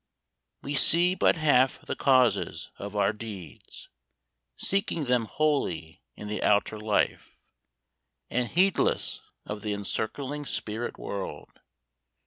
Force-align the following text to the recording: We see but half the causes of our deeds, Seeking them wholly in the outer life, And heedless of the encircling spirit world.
We 0.63 0.73
see 0.73 1.13
but 1.13 1.35
half 1.35 1.79
the 1.85 1.95
causes 1.95 2.71
of 2.79 2.95
our 2.95 3.13
deeds, 3.13 3.87
Seeking 4.57 5.05
them 5.05 5.25
wholly 5.25 6.01
in 6.15 6.27
the 6.27 6.41
outer 6.41 6.79
life, 6.79 7.37
And 8.27 8.47
heedless 8.49 9.21
of 9.45 9.61
the 9.61 9.73
encircling 9.73 10.45
spirit 10.47 10.97
world. 10.97 11.59